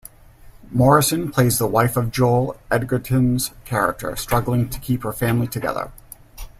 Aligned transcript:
Morrison 0.71 1.29
plays 1.31 1.59
the 1.59 1.67
wife 1.67 1.95
of 1.95 2.09
Joel 2.09 2.59
Edgerton's 2.71 3.51
character, 3.65 4.15
struggling 4.15 4.67
to 4.71 4.79
keep 4.79 5.03
her 5.03 5.13
family 5.13 5.45
together. 5.45 5.91